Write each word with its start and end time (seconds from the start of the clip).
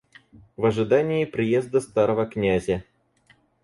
В 0.57 0.65
ожидании 0.65 1.25
приезда 1.25 1.79
старого 1.79 2.25
князя. 2.25 2.83